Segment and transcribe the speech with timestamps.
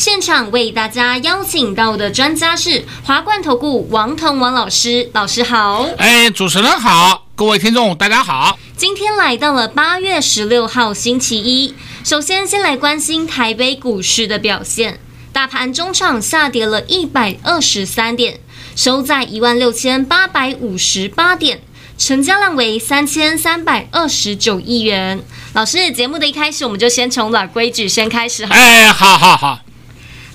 [0.00, 5.86] 现场为大家邀请到的专家是华冠投顾王腾王老师，老师好。
[5.98, 8.58] 哎，主持人好，各位听众大家好。
[8.78, 11.74] 今天来到了八月十六号星期一。
[12.02, 14.98] 首先，先来关心台北股市的表现。
[15.34, 18.40] 大盘中场下跌了一百二十三点，
[18.74, 21.60] 收在一万六千八百五十八点，
[21.98, 25.22] 成交量为三千三百二十九亿元。
[25.52, 28.54] 老师，节目的一开始，我们就先从老规矩先开始好。
[28.54, 29.60] 哎，好好好。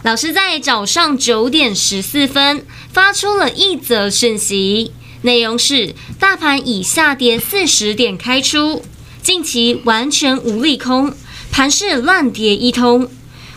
[0.06, 4.92] 老师在早上九点十四分发出了一则讯息，
[5.24, 8.84] 内容是：大盘以下跌四十点开出，
[9.24, 11.12] 近期完全无利空。
[11.52, 13.10] 盘势乱跌一通，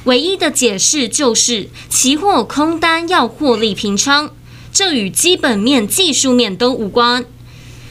[0.05, 4.35] 唯一的解释就是期货空单要获利平仓，
[4.73, 7.27] 这与基本面、技术面都无关。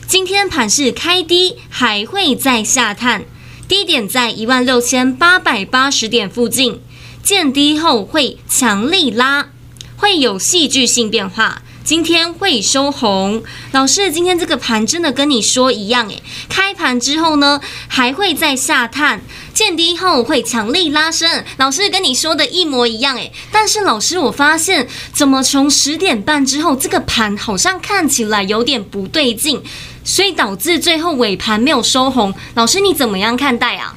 [0.08, 3.24] 今天盘势开低，还会再下探，
[3.68, 6.81] 低点在一万六千八百八十点附近，
[7.28, 9.50] 见低后会强力拉，
[9.97, 11.61] 会有戏剧性变化。
[11.84, 19.19] 今天会收红，老师，今天这个盘真的跟你说一样诶，开盘之后呢，还会再下探，
[19.53, 23.34] 见低后会强力拉升，老师跟你说的一模一样诶。
[23.52, 29.62] 但是老师，我发现怎么从十点半之后，这个盘好像看起来有点不对劲，
[30.06, 32.34] 所以导致最后尾盘没有收红。
[32.53, 33.94] 老师你怎么样看待啊？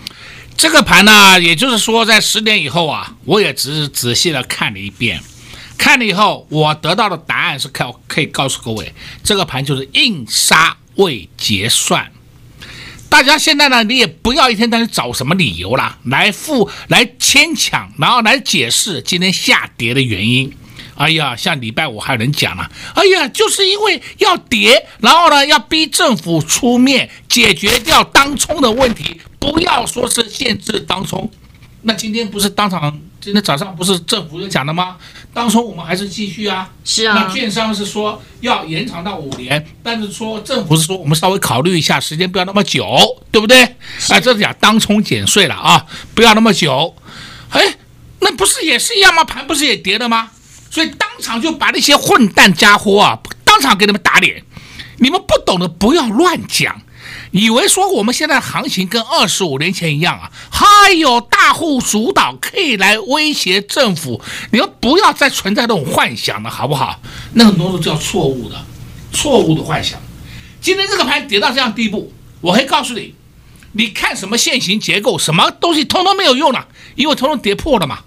[0.56, 5.20] 这个盘呢，也就是说在十点以后啊，我也只是仔细的看了一遍。
[5.78, 8.92] 看了以后，我得到的答案是可可以告诉各位，
[9.24, 12.12] 这个盘就是硬杀未结算。
[13.08, 20.54] 大家现在呢，你也不要一天到晚找什么理由啦，来附来牵强，然后来解释今天下跌的原因。
[20.96, 31.28] 哎呀，像礼拜五还有人讲了，哎呀，就是因为要跌，然后呢要逼政府出面解决掉当冲的问题，不要说是限制当冲。
[31.82, 33.00] 那今天不是当场？
[33.20, 34.96] 今天早上不是政府就讲了吗？
[35.34, 36.70] 当初我们还是继续啊。
[36.84, 37.14] 是啊。
[37.14, 42.86] 那券商是说要延长到五年，但是说政府是说我们稍微考虑一下，时间不要那么久，
[43.30, 43.62] 对不对？
[43.62, 45.84] 啊，这是讲当冲减税了啊，
[46.14, 46.94] 不要那么久。
[47.50, 47.76] 哎，
[48.20, 49.24] 那不是也是一样吗？
[49.24, 50.30] 盘不是也跌了吗？
[50.70, 54.42] 所以当场就把那些混蛋家伙啊，当场给他们打脸。
[54.98, 56.80] 你们不懂的不要乱讲。
[57.30, 60.30] 以为说我们现在行情跟二十五年前一样啊？
[60.50, 64.20] 还有大户主导可以来威胁政府？
[64.52, 67.00] 你们不要再存在这种幻想了，好不好？
[67.34, 68.64] 那很多都叫错误的，
[69.12, 70.00] 错误的幻想。
[70.60, 73.14] 今天这个盘跌到这样地步，我会告诉你，
[73.72, 76.66] 你看什么线型结构，什么东西通通没有用了，
[76.96, 78.00] 因为通通跌破了嘛。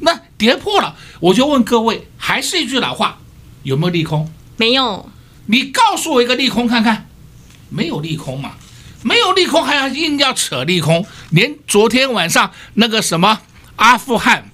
[0.00, 3.18] 那跌破了，我就问各位，还是一句老话，
[3.62, 4.30] 有没有利空？
[4.58, 5.10] 没有。
[5.46, 7.08] 你告诉我一个利空看看，
[7.68, 8.52] 没有利空嘛？
[9.02, 13.40] 没有利空，还要硬要扯利空，连昨天晚上那个什么
[13.76, 14.50] 阿富汗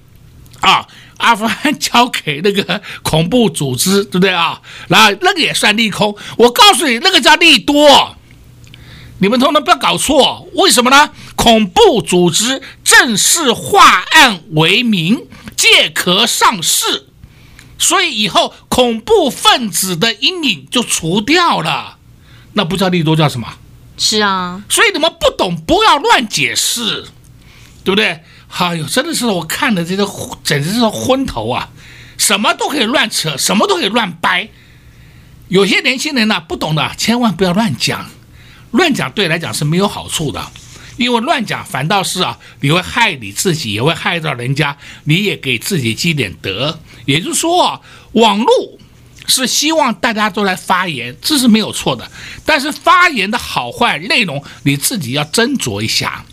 [0.60, 0.86] 啊，
[1.16, 4.60] 阿富汗交给那个恐怖组织，对不对啊？
[4.88, 6.14] 然后那个也算利空。
[6.36, 8.16] 我告诉你，那个叫利多。
[9.20, 11.10] 你们通通不要搞错，为什么呢？
[11.36, 17.06] 恐怖组织正式化案为名，借壳上市，
[17.78, 21.98] 所以以后恐怖分子的阴影就除掉了。
[22.54, 23.48] 那不叫利多，叫什么？
[23.98, 27.04] 是啊，所以你们不懂，不要乱解释，
[27.84, 28.20] 对不对？
[28.48, 30.06] 哎呦，真的是我看的这个
[30.42, 31.68] 简直是昏头啊！
[32.18, 34.48] 什么都可以乱扯，什么都可以乱掰。
[35.48, 38.08] 有些年轻人呢，不懂的，千万不要乱讲，
[38.72, 40.42] 乱讲对来讲是没有好处的，
[40.96, 46.78] 因为乱讲反倒是啊，你会害你自己，也会害到人家，你也给自己积点德。
[47.04, 47.80] 也就是说，啊
[48.12, 48.78] 网络。
[49.26, 52.10] 是希望大家都来发言，这是没有错的。
[52.44, 56.24] 但是发言的好坏内容，你自己要斟酌一下。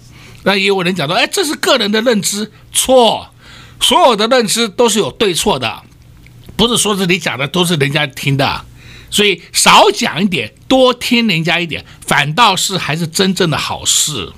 [0.44, 3.34] 那也有人讲说，哎，这是个人的认知，错。
[3.82, 5.84] 所有的认知都是有对错的，
[6.58, 8.66] 不是说是你讲的都是人家听的。
[9.10, 14.34] 所以少讲一点，多听人家一点，反倒是还是真正的好事。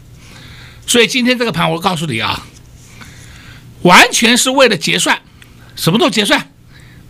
[0.86, 2.46] 所以今天这个盘，我告诉你啊，
[3.82, 5.22] 完全是为了结算，
[5.76, 6.52] 什么时候结算？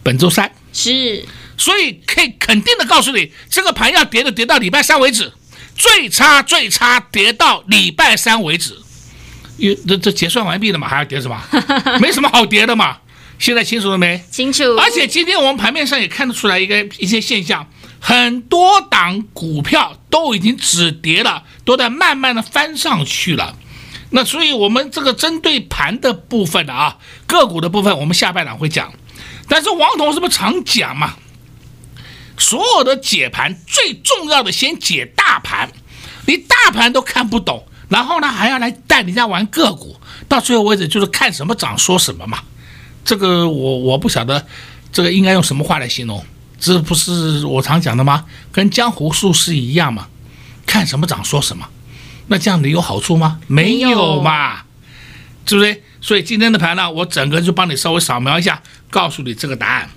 [0.04, 0.52] 本周三。
[0.74, 1.26] 是，
[1.58, 5.32] 所以可以肯定的告诉你，这个盘要跌的跌到礼拜三为止，
[5.76, 8.78] 最差最差跌到礼拜三为止。
[9.58, 11.40] 因为这这结算完毕了嘛，还要跌什么？
[12.02, 12.98] 没什么好跌的嘛。
[13.38, 14.24] 现在清楚了没？
[14.32, 14.64] 清楚。
[14.76, 17.68] 而且今天我们盘面上也看得出来一个一些现象，
[18.00, 23.58] 很多档股票都已经止跌了，都在慢慢的翻上去了。
[24.12, 28.94] 那所以我们这个针对盘的部分的啊，个股的部分，我们下半场会讲。
[29.52, 31.16] 但是王彤是不是常讲嘛？
[32.38, 35.70] 所有的解盘最重要的先解大盘，
[36.26, 39.98] 你大盘都看不懂，然后呢还要来带人家玩个股，
[40.30, 42.40] 到最后为止就是看什么涨说什么嘛。
[43.04, 44.48] 这个我我不晓得，
[44.94, 46.26] 这个应该用什么话来形容？
[46.58, 48.24] 这不是我常讲的吗？
[48.54, 50.08] 跟江湖术士一样嘛，
[50.66, 51.68] 看什么涨说什么。
[52.28, 53.42] 那这样你有好处吗？
[53.48, 54.62] 没有嘛，
[55.46, 55.84] 对不对？
[56.02, 59.90] 所以今天的盘呢，我整个就帮你稍微扫描一下，告诉你这个答案。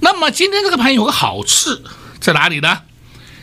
[0.00, 1.78] 那么今天这个盘有个好处
[2.18, 2.80] 在哪里呢？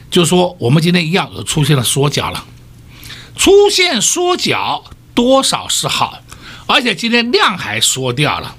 [0.10, 2.46] 就是说我们今天一样有出现了缩脚了，
[3.36, 6.22] 出现缩脚多少是好，
[6.66, 8.56] 而且今天量还缩掉了。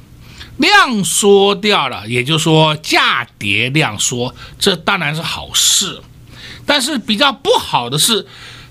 [0.58, 6.00] 量缩掉了，也就是说价跌量缩，这当然是好事。
[6.66, 8.26] 但是比较不好的是，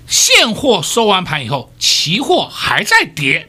[0.06, 3.48] 现货收完盘以后，期货还在跌，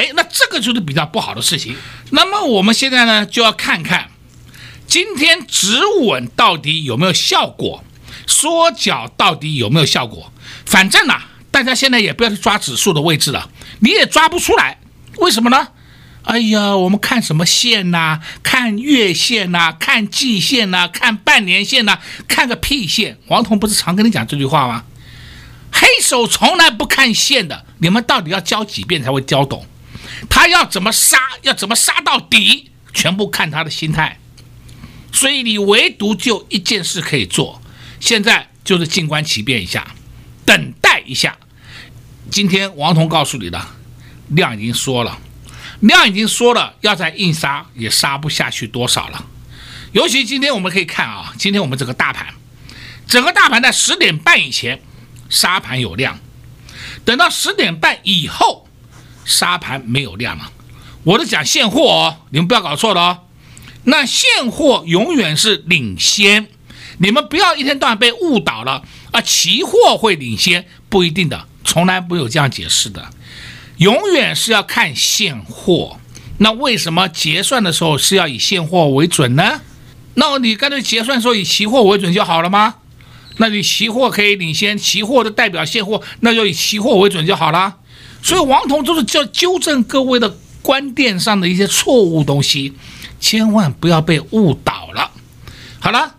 [0.00, 1.76] 哎，那这个就是比较不好的事情。
[2.10, 4.08] 那么我们现在呢，就要看看
[4.86, 7.84] 今天止稳到底有没有效果，
[8.26, 10.32] 缩脚到底有没有效果。
[10.64, 11.20] 反正呢，
[11.50, 13.50] 大家现在也不要去抓指数的位置了，
[13.80, 14.78] 你也抓不出来，
[15.18, 15.68] 为什么呢？
[16.22, 18.20] 哎呀，我们看什么线呐？
[18.42, 19.72] 看月线呐？
[19.78, 20.88] 看季线呐？
[20.88, 21.98] 看半年线呐？
[22.26, 23.18] 看个屁线！
[23.26, 24.84] 王彤不是常跟你讲这句话吗？
[25.70, 29.66] 黑手从来不看线的，你们到底要教几遍才会教懂？
[30.28, 31.18] 他要怎么杀？
[31.42, 32.70] 要怎么杀到底？
[32.92, 34.18] 全部看他的心态。
[35.12, 37.60] 所以你唯独就一件事可以做，
[37.98, 39.94] 现在就是静观其变一下，
[40.44, 41.36] 等待一下。
[42.30, 43.66] 今天王彤告诉你的
[44.28, 45.18] 量已经缩了。
[45.80, 49.26] 量已经说了，要再硬杀也杀不下去多少了。
[49.92, 52.34] 尤其今天我们可以看啊，今天我们整个大盘，
[53.08, 54.82] 整个大盘在十点半以前
[55.28, 56.20] 杀盘有量，
[57.04, 58.68] 等到十点半以后
[59.30, 60.50] 沙盘没有量了。
[61.04, 63.18] 我是讲现货哦，你们不要搞错了哦。
[63.84, 66.48] 那现货永远是领先，
[66.98, 68.82] 你们不要一天到晚被误导了
[69.12, 69.20] 啊。
[69.20, 73.08] 期货会领先，不一定的，从来没有这样解释的。
[73.78, 75.98] 永远是要看现货，
[76.38, 79.62] 那为什么结算的时候是要以现货为准呢？
[80.14, 82.74] 那你干脆结算的时候以期货为准就好了吗？
[83.38, 87.76] 那你期货可以领先，期货的代表现货，那就以期货为准就好了。
[88.22, 92.74] 所以王彤就是叫纠正各位的观点上的一些错误东西，
[93.18, 95.10] 千万不要被误导了。
[95.80, 96.14] 好了，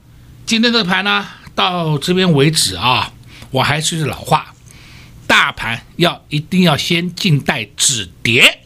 [0.45, 3.11] 今天这个盘呢，到这边为止啊，
[3.51, 4.53] 我还是老话。
[5.27, 8.59] 大盘要一定要先静待止跌，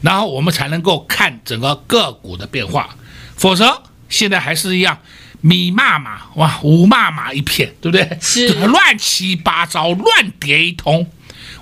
[0.00, 2.96] 然后我们才能够看整个个股的变化，
[3.36, 4.98] 否则现在还是一样
[5.40, 8.18] 米骂骂哇，五骂骂一片，对不对？
[8.20, 11.06] 是 乱七八糟，乱跌一通。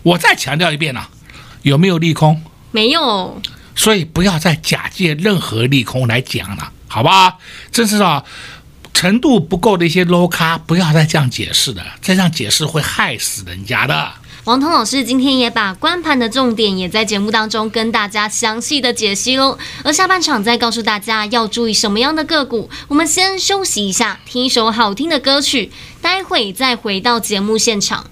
[0.02, 1.08] 我再强调一遍了，
[1.62, 2.43] 有没有利空？
[2.70, 3.41] 没有。
[3.76, 7.37] 所以不要再假借任何利空来讲了，好吧？
[7.73, 8.23] 这是啊，
[8.93, 14.12] 程度不够的一些 low 咖，不要再这样解释的，再这样解释会害死人家的。
[14.44, 22.69] 王彤老师今天也把观盘的重点也在节目当中跟大家详细的解析喽，而下半场再告诉大家要注意什么样的个股。
[22.88, 25.71] 我们先休息一下，听一首好听的歌曲，
[26.02, 28.11] 待会再回到节目现场。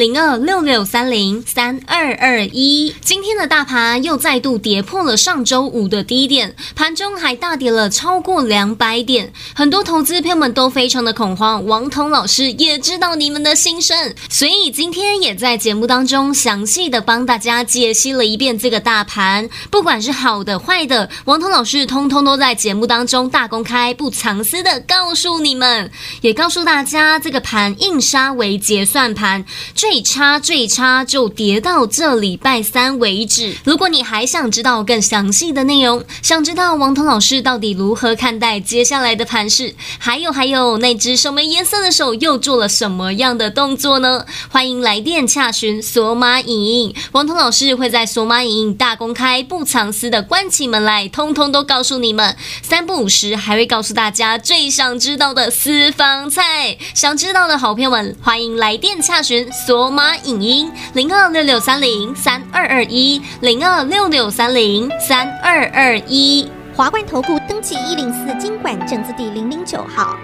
[0.00, 11.66] 零二六六三零三二二一，今天的大盘又再度跌破了上周五的低点，盘中还大跌了超过两百点，很多投资朋友们都非常的恐慌。
[11.66, 25.90] 王彤老师也知道你们的心声，所以今天也在节目当中详细的帮大家解析了一遍这个大盘，不管是好的坏的，王彤老师通通都在节目当中大公开不藏私的告诉你们，
[26.22, 29.44] 也告诉大家这个盘硬杀为结算盘。
[29.74, 33.56] 最最差最差就跌到这礼拜三为止。
[33.64, 44.24] 如果你还想知道更详细的内容，想知道王彤老师到底如何看待接下来的盘势，还有还有那只什么颜色的手又做了什么样的动作呢？
[44.48, 52.36] 欢迎来电洽询索马影，王彤老师会在索马影大公开不藏私的关起门来，通通都告诉你们。
[52.62, 56.78] 三不五时还会告诉大家最想知道的私房菜。
[56.94, 59.79] 想知道的好朋友们，欢迎来电洽询索。
[59.80, 66.46] 罗马影音零二六六三零三二二一零二六六三零三二二一
[66.76, 70.18] 华冠投顾登记一零四经管证字第零零九号。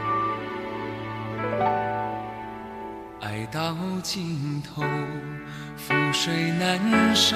[3.23, 4.83] 爱到尽头，
[5.89, 7.35] 覆水难收，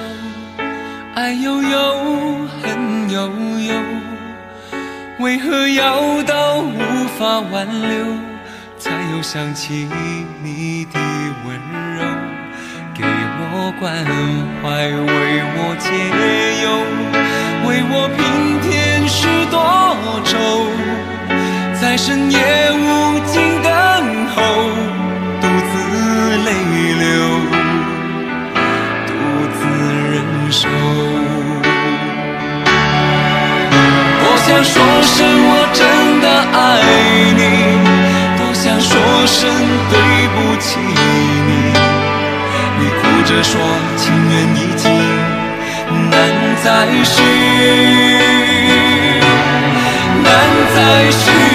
[1.15, 3.73] 爱悠悠，恨悠悠，
[5.21, 6.77] 为何要到无
[7.17, 8.05] 法挽留，
[8.83, 9.87] 才又想起
[10.41, 10.99] 你的
[11.45, 11.55] 温
[11.95, 12.01] 柔，
[12.95, 13.93] 给我关
[14.63, 15.85] 怀，为我解
[16.63, 16.65] 忧，
[17.69, 18.19] 为我平
[18.59, 19.55] 添许多
[20.25, 20.33] 愁，
[21.79, 22.37] 在深夜
[22.71, 23.69] 无尽等
[24.33, 24.41] 候。
[25.41, 25.45] 多
[34.37, 34.73] 想说
[35.03, 35.60] 声我真的
[39.21, 39.47] 说声
[39.91, 39.99] 对
[40.29, 41.51] 不起你。
[42.79, 43.61] 你哭着说
[43.95, 44.91] 情缘已尽，
[46.09, 46.11] 难
[46.63, 47.21] 再续，
[50.23, 50.25] 难
[50.73, 51.50] 再续。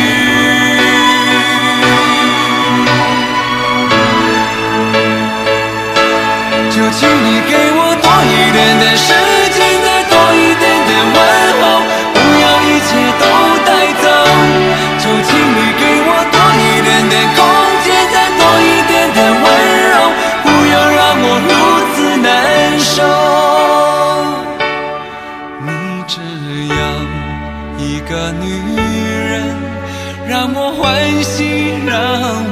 [30.36, 31.44] 让我欢喜
[31.86, 31.96] 让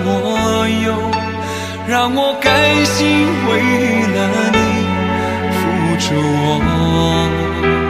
[0.06, 0.88] 我忧
[1.86, 2.50] 让我甘
[2.86, 3.04] 心
[3.46, 3.52] 为
[4.14, 4.18] 了
[4.54, 4.58] 你
[5.52, 5.62] 付
[6.00, 6.16] 出
[6.64, 7.83] 我。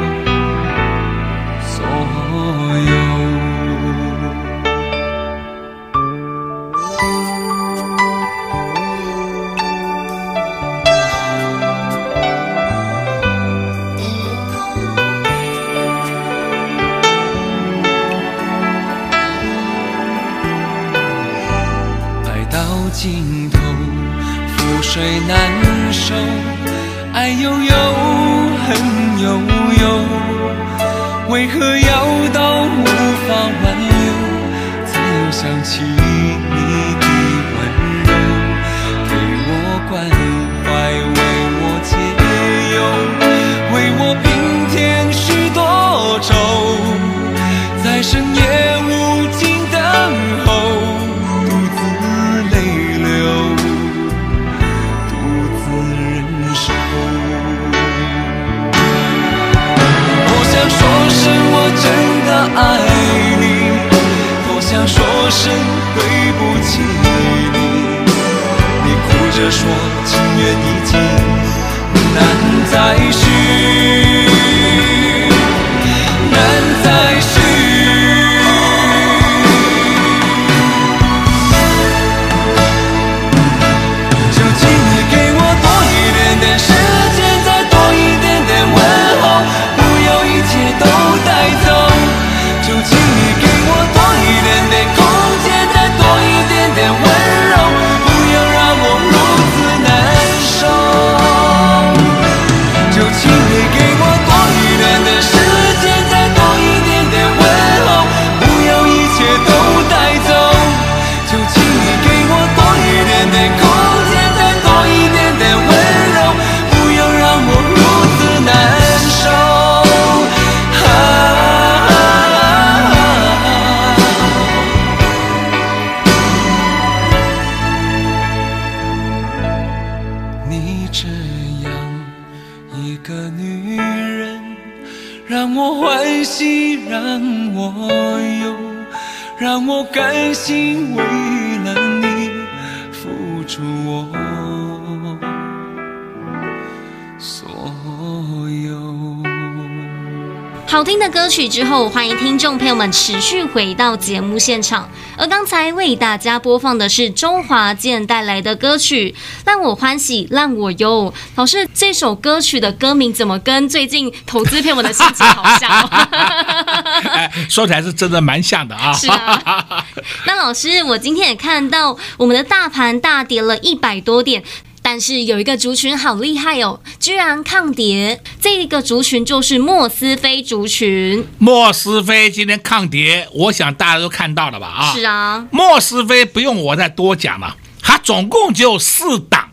[150.66, 154.88] 好听的歌曲之后，欢迎听众朋友们持续回到节目现场。
[155.16, 159.14] 而刚才为大家播放的是周华健带来的歌曲
[159.46, 161.14] 《让我欢喜让我忧》。
[161.36, 165.70] 老师，这首歌曲的歌名怎么跟最近投资骗我的心情好像？
[167.14, 168.92] 哎，说起来是真的蛮像的啊。
[168.92, 169.86] 是啊。
[170.26, 174.42] 那老师，我今天也看到我们的大盘大跌了一百多点。
[174.86, 178.22] 但是有一个族群好厉害哦，居然抗跌。
[178.38, 181.26] 这一个族群就是莫斯菲族群。
[181.38, 184.66] 莫斯菲今天抗跌，我想大家都看到了吧？
[184.66, 185.46] 啊，是啊。
[185.50, 189.48] 莫斯菲不用我再多讲了，它总共就四档，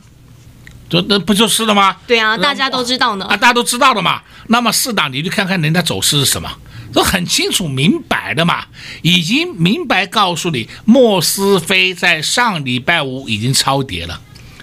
[0.90, 1.96] 这那不就是了吗？
[2.06, 3.26] 对啊，大家都知道呢。
[3.26, 4.22] 啊，大家都知道了嘛。
[4.48, 6.52] 那么四档，你就看看人家走势是什么，
[6.92, 8.66] 都很清楚明白的嘛。
[9.02, 14.20] 已经明白告诉你，莫斯菲在上礼拜五已经超跌了。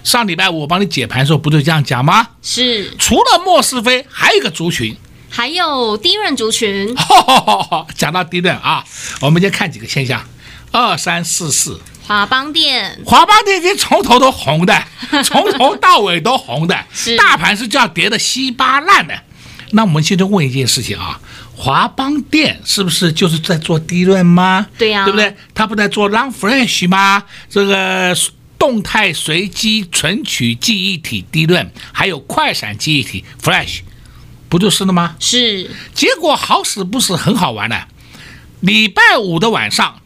[0.09, 2.29] 上礼拜五我帮你解盘的时候，不就这样讲吗？
[2.41, 4.97] 是，除了莫是非，还有一个族群，
[5.29, 6.95] 还有低润族群。
[7.95, 8.83] 讲到低润啊，
[9.21, 10.27] 我们先看几个现象：
[10.71, 14.83] 二三四四，华邦电，华邦电今天从头都红的，
[15.23, 19.13] 从头到尾都红的，是大盘是这样跌的稀巴烂的。
[19.73, 21.19] 那我们现在问一件事情啊，
[21.55, 24.65] 华邦电是不是就是在做低润吗？
[24.79, 25.35] 对呀、啊，对不对？
[25.53, 27.23] 他不在做 Long fresh 吗？
[27.47, 28.15] 这个
[28.59, 33.79] 动态随机存取记忆体低润，还有快闪记忆体 Flash，
[34.49, 35.15] 不就是了吗？
[35.19, 35.71] 是。
[35.95, 37.83] 结果好死不死，很好玩呢。
[38.59, 40.01] 礼拜五的晚上，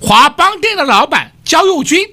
[0.00, 2.08] 华邦店的老板焦佑军，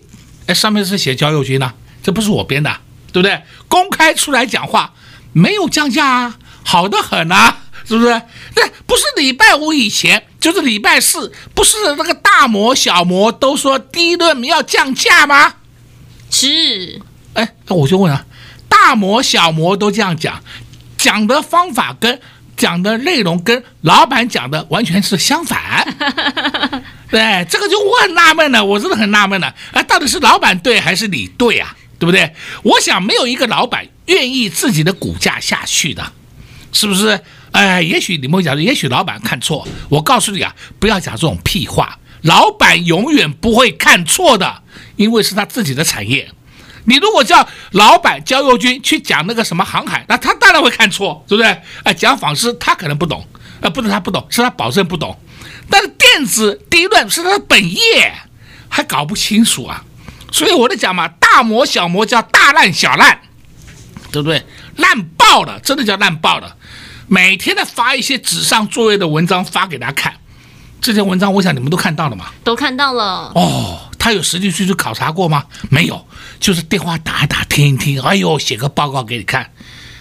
[0.47, 1.73] 哎，上面是写焦佑军呢、啊，
[2.03, 2.81] 这不是我编的，
[3.13, 3.41] 对不对？
[3.69, 4.93] 公开出来讲话，
[5.31, 6.37] 没有降价啊。
[6.65, 8.09] 好的很啊，是不是？
[8.55, 15.53] 那不是礼拜五以前，就是礼拜四，不是那个大摩、小摩都说低论要降价吗？
[16.29, 17.01] 是。
[17.33, 18.25] 哎，那我就问啊，
[18.69, 20.41] 大摩、小摩都这样讲，
[20.97, 22.19] 讲的方法跟
[22.55, 25.85] 讲的内容跟老板讲的完全是相反。
[27.11, 29.53] 对，这个就我很纳闷了，我真的很纳闷了。
[29.71, 31.75] 啊，到底是老板对还是你对啊？
[31.99, 32.33] 对不对？
[32.63, 36.11] 我想没有一个老板愿意自己的股价下去的。
[36.71, 37.19] 是不是？
[37.51, 39.65] 哎，也许你们会讲，也许老板看错。
[39.87, 41.97] 我告诉你啊，不要讲这种屁话。
[42.25, 44.63] 老板永远不会看错的，
[44.95, 46.29] 因为是他自己的产业。
[46.85, 51.61] 你如果叫老板焦佑军去讲那个什么航海，那他当然会看错，对不对？
[51.83, 53.25] 哎，讲纺织他可能不懂，
[53.61, 55.17] 啊，不是他不懂，是他保证不懂。
[55.69, 58.13] 但是电子低润是他的本业，
[58.69, 59.83] 还搞不清楚啊。
[60.31, 63.19] 所以我在讲嘛，大模小模叫大烂小烂，
[64.11, 64.43] 对不对？
[64.75, 66.55] 烂爆了，真的叫烂爆了。
[67.07, 70.15] 每天的发一些纸上作业的文章发给大家看，
[70.85, 72.27] 这些文章我想你们都看到了嘛？
[72.43, 73.31] 都看到了。
[73.33, 75.43] 哦，他有实际去去考察过吗？
[75.71, 76.07] 没有，
[76.39, 79.51] 就是电话打一打，听一听，哎呦，写个报告给你看，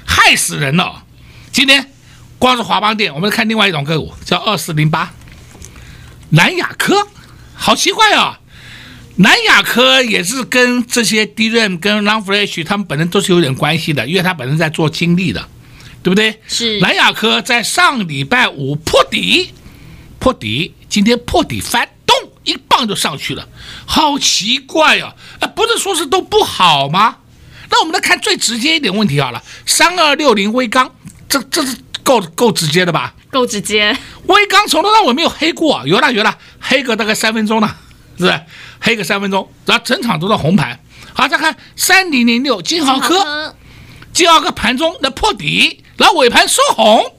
[0.05, 1.05] 害死人了。
[1.51, 1.91] 今天
[2.39, 5.11] 光是华邦电，我们看另外一种个股，叫二四零八，
[6.29, 7.09] 南亚科，
[7.55, 8.45] 好奇怪啊、哦！
[9.17, 15.49] 南亚科也是跟这些 DRAM 跟 Long Flash 他们本身都是有点关系的，因为他本身在做晶粒的。
[16.03, 16.39] 对不对？
[16.47, 19.55] 是南亚科在上礼拜五破底，
[20.25, 23.47] 破底，今天破底翻，咚一棒就上去了，
[23.85, 25.15] 好奇怪啊！
[25.39, 27.19] 啊，不是说是都不好吗？
[27.69, 30.91] 那我们来看最直接一点问题好了，三二六零微钢，
[31.29, 33.13] 这这是够够直接的吧？
[33.31, 33.95] 够直接。
[34.25, 37.77] 微钢从头到尾没有黑过，有了有了，黑个大概三分钟了，
[38.17, 38.41] 是不是？
[38.81, 40.81] 黑个三分钟，然后整场都是红盘。
[41.13, 43.55] 好，再看三零零六金豪科，
[44.15, 45.83] 金豪科盘中的破底。
[45.97, 47.14] 然后尾盘收红，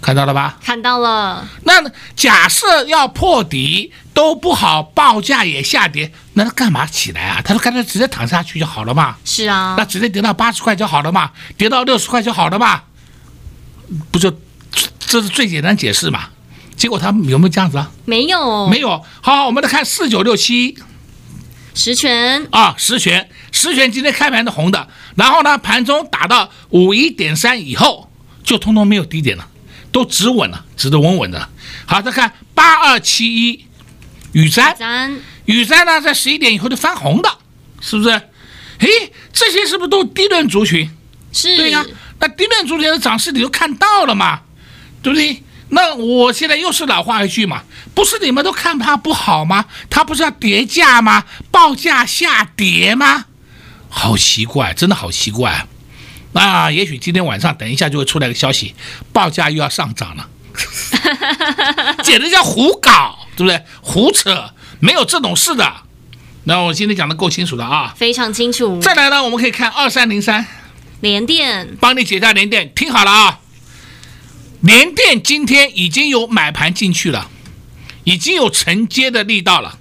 [0.00, 0.58] 看到了吧？
[0.62, 1.46] 看到了。
[1.64, 1.82] 那
[2.14, 7.40] 假设要破底都不好，报价也下跌，那他干嘛起来啊？
[7.44, 9.16] 他说干脆直接躺下去就好了嘛。
[9.24, 9.74] 是啊。
[9.76, 12.82] 那直接跌到八十块就好了嘛，跌到六十块就好了嘛，
[14.10, 14.30] 不就
[14.98, 16.28] 这是最简单解释嘛？
[16.76, 17.90] 结果他有没有这样子啊？
[18.04, 19.02] 没有，没有。
[19.20, 20.76] 好，好，我们来看四九六七。
[21.74, 28.10] 十全啊，十全，十全今天开盘的红的，然后呢，盘中打到五一点三以后，
[28.42, 29.46] 就通通没有低点了，
[29.96, 31.48] 都止稳了，止得稳稳的。
[31.86, 33.64] 好，再看八二七一，
[34.32, 34.76] 雨灾，
[35.46, 37.38] 雨灾呢，在十一点以后就翻红的，
[37.80, 38.10] 是不是？
[38.10, 38.88] 诶，
[39.32, 40.90] 这些是不是都低润族群？
[41.32, 41.82] 是，对呀。
[42.18, 44.42] 那低润族群的涨势你都看到了嘛，
[45.02, 45.42] 对不对？
[45.70, 47.62] 那我现在又是老话一句嘛，
[47.94, 49.64] 不是你们都看它不好吗？
[49.88, 51.24] 它不是要跌价吗？
[51.50, 53.24] 报价下跌吗？
[53.88, 55.66] 好奇怪，真的好奇怪。
[56.36, 58.74] 那也许今天晚上等一下就会出来个消息，
[59.10, 60.28] 报价又要上涨了，
[62.04, 63.62] 简直叫胡搞，对不对？
[63.80, 65.72] 胡扯，没有这种事的。
[66.44, 68.78] 那我今天讲的够清楚的啊，非常清楚。
[68.80, 70.46] 再来呢，我们可以看二三零三，
[71.00, 73.40] 联电，帮你解一下联电，听好了啊。
[74.60, 77.30] 联电今天已经有买盘进去了，
[78.04, 79.78] 已经有承接的力道了，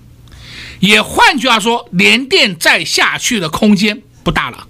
[0.80, 4.66] 也换句话说，联电再下去的空间不大了。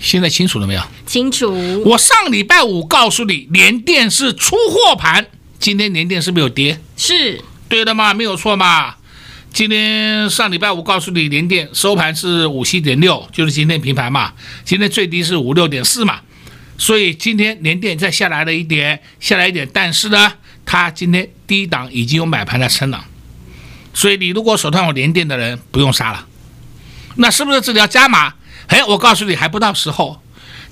[0.00, 0.82] 现在清楚了没有？
[1.06, 1.82] 清楚。
[1.84, 5.26] 我上礼拜五告诉你，联电是出货盘，
[5.58, 6.80] 今天联电是不是有跌？
[6.96, 8.14] 是对的嘛？
[8.14, 8.96] 没有错嘛？
[9.52, 14.32] 今天上礼拜五告诉你，联电收盘是五七点六，就是今天平盘嘛。
[14.64, 16.20] 今天最低是五六点四嘛。
[16.78, 20.32] 所以今天联电再下来了一点，下来一点，但是呢，
[20.64, 23.04] 它今天低档已经有买盘在撑了，
[23.92, 26.26] 所以你如果手上有联电的人不用杀了，
[27.16, 28.32] 那是不是这里要加码？
[28.70, 30.20] 哎，我告诉你还不到时候，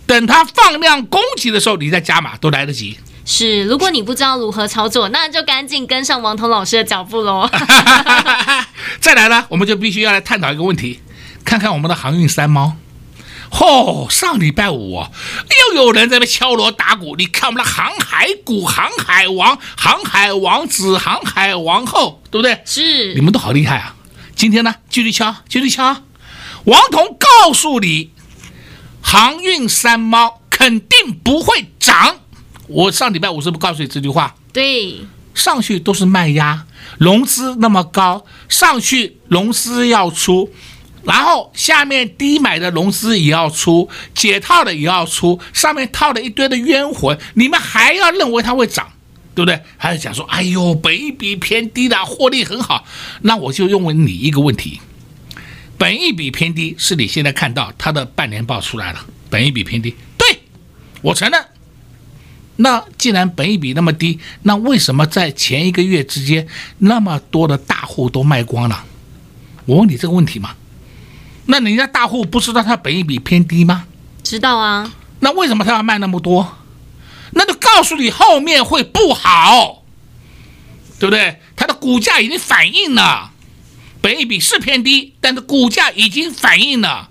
[0.07, 2.99] 等它放量攻击的时候，你再加码都来得及。
[3.25, 7.47] 是，如果你不知道如何操作，那就赶紧跟上王彤老师的脚步喽。
[9.01, 11.01] 再来呢，我们就必须要来探讨一个问题。
[11.45, 12.77] 看看我们的航运三猫。
[13.51, 15.11] 哦，上礼拜五啊，
[15.75, 17.17] 又有人在那敲锣打鼓。
[17.17, 22.61] 你看我们的航海股、航海王、航海王子、航海王后，对不对？
[22.65, 23.95] 是，你们都好厉害啊！
[24.37, 25.97] 今天呢，继续敲，继续敲。
[26.69, 28.11] 王彤告诉你，
[29.01, 32.21] 航运三猫肯定不会涨。
[32.67, 34.35] 我上礼拜五是不是告诉你这句话？
[34.53, 34.99] 对，
[35.33, 36.67] 上去都是卖压，
[36.99, 40.53] 融资那么高，上去融资要出。
[41.05, 48.87] 然后下面低买的融资也要出，解套的也要出，上面套了一堆的冤魂，你们还要认为它会涨，
[49.35, 49.59] 对不对？
[49.79, 52.85] 还是讲说，哎呦，本益比偏低的，获利很好，
[53.23, 54.83] 那我就问问你一个问题：
[55.79, 60.43] 本一比偏低是你现在看到它的半年报出来了，本一比偏低，对，
[61.01, 61.45] 我承认。
[62.57, 68.85] 那既然本一比那么低，那为什么在前一个月之间那么多的大户都卖光了？
[69.67, 70.57] 我问你这个问题嘛。
[71.47, 73.87] 那人家大户不知道他本一比偏低吗？
[74.25, 74.93] 知道啊。
[75.21, 76.59] 那为什么他要卖那么多？
[77.31, 79.85] 那就告诉你后面会不好，
[80.99, 81.41] 对不对？
[81.55, 83.33] 他的股价已经反映了，
[84.01, 87.11] 本益比是偏低，但是股价已经反映了。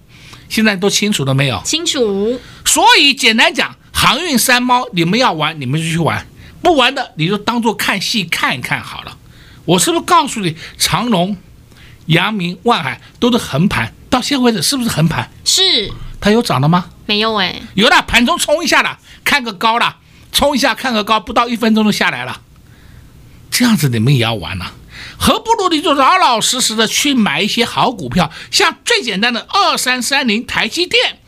[0.50, 1.62] 现在都清楚了没有？
[1.66, 2.40] 清楚。
[2.66, 6.26] 所以简单讲，航运三猫，你们要玩，你们就去玩；
[6.62, 9.18] 不玩的，你就当做看戏看一看好了。
[9.66, 11.36] 我是不是告诉你，长隆、
[12.06, 13.94] 阳明、万海都是横盘？
[14.10, 15.30] 到现在为止是不是横盘？
[15.44, 15.92] 是。
[16.22, 16.90] 它有涨的吗？
[17.06, 17.62] 没有哎。
[17.74, 19.98] 有的，盘中冲一下了，看个高了，
[20.32, 22.42] 冲一下看个高，不到一分钟就下来了。
[23.52, 24.74] 这样子你们也要玩了？
[25.18, 31.20] 何不如你就老老实实的去买一些好股票，像最简单的二三三零台积电。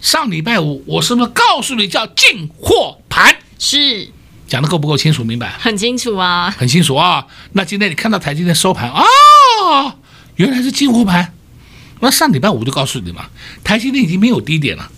[0.00, 3.36] 上礼拜五我是不是告诉你叫进货盘？
[3.58, 4.10] 是。
[4.46, 5.56] 讲的够不够清楚明白？
[5.58, 6.54] 很清楚啊。
[6.56, 7.26] 很清楚啊。
[7.52, 9.02] 那今天你看到台积电收盘啊，
[9.62, 9.94] 哦，
[10.36, 11.32] 原来是进货盘。
[12.00, 13.30] 那上礼拜五就告诉你嘛，
[13.64, 14.90] 台积电已经没有低点了，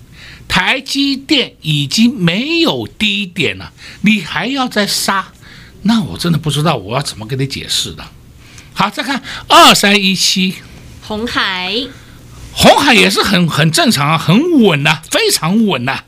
[0.48, 5.28] 台积电已经没有低点了，你还要再杀，
[5.87, 8.05] 那我真的不知道我要怎么跟你解释的。
[8.75, 10.57] 好，再看二三一七，
[11.03, 11.72] 红海，
[12.53, 16.05] 红海也是很很正常啊，很稳呐、啊，非常稳呐、啊。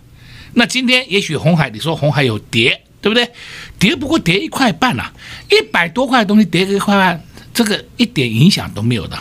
[0.54, 3.30] 那今天也许红海，你说红海有跌，对不对？
[3.78, 5.12] 跌不过跌一块半呐、啊，
[5.50, 9.16] 一百多块的东西跌个一块半，这个一点影响都没有的，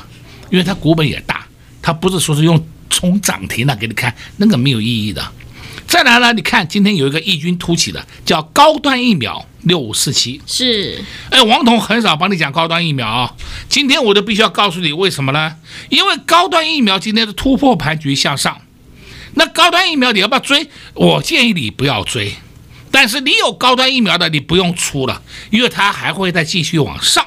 [0.50, 1.46] 因为它股本也大。
[1.82, 5.32] 它不是说是用冲涨停的给你看，那个没有意义的。
[5.88, 10.41] 再来呢，你看今天有一个异军突起的，叫高端疫苗六五四七。
[10.45, 13.34] 是，哎，王彤很少帮你讲高端疫苗啊，
[13.69, 15.56] 今天我就必须要告诉你为什么呢？
[15.89, 18.62] 因为高端疫苗今天的突破盘局向上，
[19.36, 20.69] 那高端疫苗你要不要追？
[20.93, 22.36] 我建议你不要追，
[22.91, 25.21] 但是你有高端疫苗的，你不用出了，
[25.52, 27.26] 因为它还会再继续往上。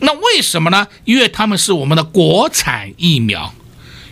[0.00, 0.88] 那为什么呢？
[1.04, 3.54] 因为他们是我们的国产疫苗。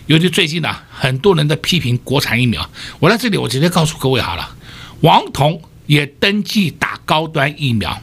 [0.05, 2.69] 尤其最近呢、啊，很多人在批评国产疫苗。
[2.99, 4.53] 我在这里，我直接告诉各位好了，
[4.99, 8.01] 王彤也登记打高端疫苗。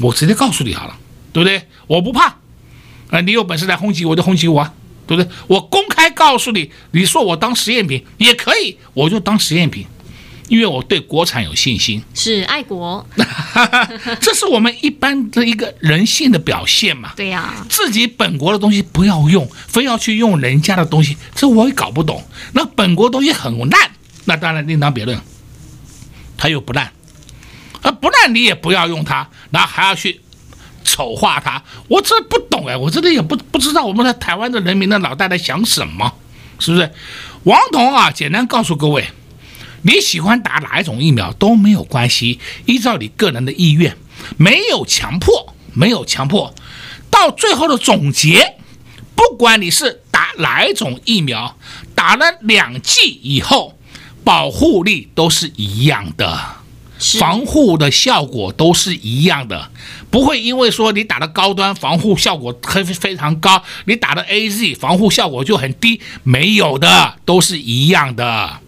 [0.00, 0.98] 我直接告诉你好了，
[1.32, 1.66] 对不对？
[1.86, 2.36] 我不怕，
[3.08, 4.74] 啊，你有本事来轰击我就轰击我，啊
[5.06, 5.30] 对不对？
[5.46, 9.86] 我公开告诉你，你说我当实验品也可以，我就当实验品。
[10.48, 13.06] 因为我对国产有信心，是爱国，
[14.20, 17.12] 这是我们一般的一个人性的表现嘛。
[17.16, 22.22] 对呀、啊，自己本国的东西不要用，非要去用人家的东西，这我也搞不懂。
[22.52, 23.90] 那本国东西很烂，
[24.26, 25.18] 那当然另当别论。
[26.36, 26.92] 它又不烂，
[27.80, 30.20] 啊不烂你也不要用它，然后还要去
[30.84, 36.12] 丑化它，我这不懂哎，我真的也不不知道我们的台湾的人民的脑袋在想什么，
[36.58, 36.90] 是不是？
[37.44, 39.08] 王彤啊，简单告诉各位。
[39.86, 43.96] 你喜欢打哪一种疫苗都没有关系，依照你个人的意愿，
[44.38, 46.54] 没有强迫，没有强迫。
[47.10, 48.56] 到最后的总结，
[49.14, 51.58] 不管你是打哪一种疫苗，
[51.94, 53.78] 打了两剂以后，
[54.24, 56.40] 保护力都是一样的，
[57.18, 59.70] 防护的效果都是一样的，
[60.10, 68.60] 不会因为说你打的高端防护效果非非常高，你打的 AZ 防护效果就很低，没有的，都是一样的。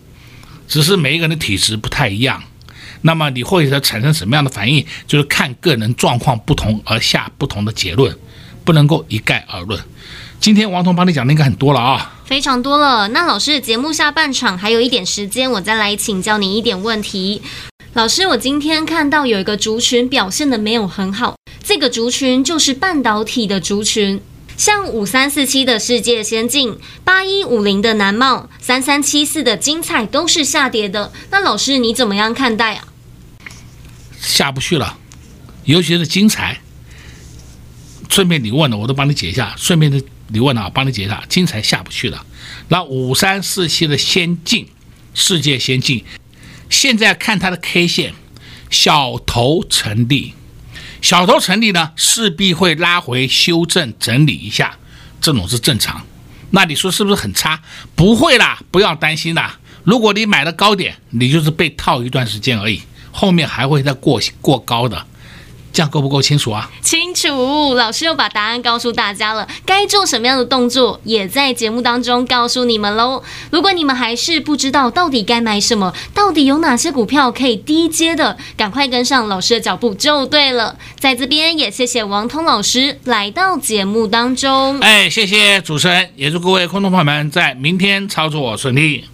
[0.66, 2.42] 只是每一个人的体质不太一样，
[3.02, 8.16] 那么你会产生什么样的反应，就是看个人状况不同而下不同的结论，
[8.64, 9.80] 不能够一概而论。
[10.38, 13.08] 今天王彤帮你讲的应该很多了啊，非常多了。
[13.08, 17.40] 那老师，节目下半场还有一点时间，我再来请教你一点问题。
[17.94, 24.20] 老师，我今天看到有一个族群表现得没有很好，这个族群就是半导体的族群。
[24.56, 31.12] 像五三四七的世界先进、八一五零的南茂、三三七四的精彩都是下跌的。
[31.30, 32.88] 那老师你怎么样看待啊？
[34.18, 34.98] 下不去了，
[35.64, 36.60] 尤其是精彩。
[38.08, 39.54] 顺便你问了，我都帮你解一下。
[39.58, 41.22] 顺便的你问了，帮你解一下。
[41.28, 42.24] 精彩下不去了。
[42.68, 44.68] 那五三四七的先进，
[45.12, 46.02] 世界先进，
[46.70, 48.14] 现在看它的 K 线，
[48.70, 50.32] 小头成立，
[51.00, 54.76] 小头成立呢，势必会拉回修正整理一下，
[55.20, 56.02] 这种是正常。
[56.50, 57.60] 那你说是不是很差？
[57.94, 59.58] 不会啦，不要担心啦。
[59.84, 62.82] 如果你买的高点，你就是被套一段时间而已，
[63.12, 65.06] 后面还会再过过高的。
[65.76, 66.70] 这样够不够清楚啊？
[66.80, 73.22] 清楚，老师又把答案告诉大家了，该做什么样的动作也在节目当中告诉你们喽。
[73.50, 80.78] 如果你们还是不知道到底该买什么，到底有哪些股票可以低接的，赶快跟上老师的脚步就对了。
[80.98, 84.80] 在这边也谢谢王通老师来到节目当中。
[84.80, 89.04] 哎，谢谢主持人，也祝各位观众朋友们在明天操作顺利。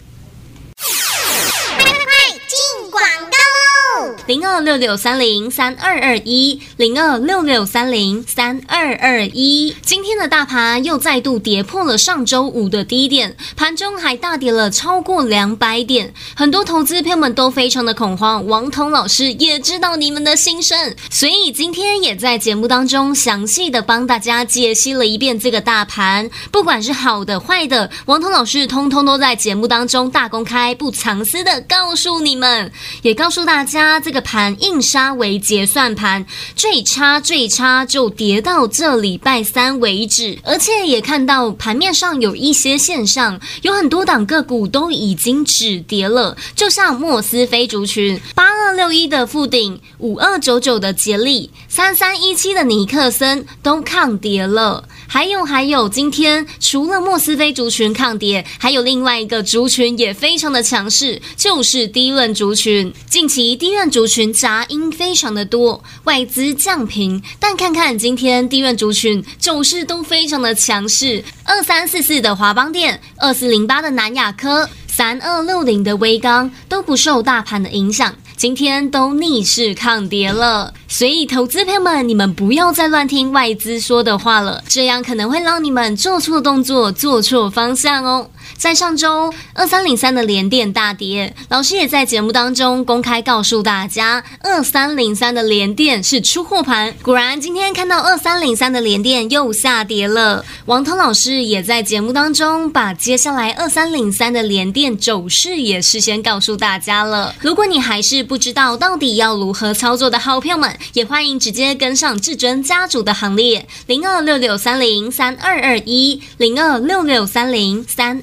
[4.32, 9.76] 零二六六三零三二二一，零二六六三零三二二一。
[9.82, 18.46] 今天的大盘又再度跌破了上周五的低点，盘中还大跌了超过两百点，很多投资朋友们都非常的恐慌。
[18.46, 34.21] 王彤老师也知道你们的心声，所以今天也在节目当中详细的帮大家解析了一遍这个大盘，不管是好的坏的，王彤老师通通都在节目当中大公开、不藏私的告诉你们，也告诉大家这个。
[34.22, 36.24] 盘硬杀为结算盘，
[36.56, 54.84] 最差最差就跌到这礼拜三为止，而且也看到盘面上有一些现象，有很多档个股都已经止跌了，就像莫斯菲族群八二六一的富鼎、五二九九的杰力、三三一七的尼克森都抗跌了。
[55.12, 62.90] 还有还有，今天除了莫斯菲族群抗跌，还有另外一个族群也非常的强势，就是低润族群。
[63.10, 71.22] 近期低润族群杂音非常的多，外资降频，但看看今天低润族群走势都非常的强势。
[71.44, 78.14] 二三四四的华邦电，二四零八的南亚科，三二六零的威刚都不受大盘的影响。
[78.36, 88.28] 今天都逆势抗跌了，所以投资朋友们，你们不要再乱听外资说的话了，这样可能会让你们做错动作、做错方向哦。
[88.56, 96.94] 在上周二三零三的连电大跌，老师也在节目当中公开告诉大家，二三零三的连电是出货盘。
[97.02, 100.44] 果然，今天看到二三零三的连电又下跌了。
[100.66, 107.34] 王涛老师也在节目当中把接下来二三零三的连电走势也事先告诉大家了。
[107.40, 118.22] 如果你还是不知道到底要如何操作的好朋友们，也欢迎直接跟上至尊家族的行列，零二六六三零三二二一，零二六六三零三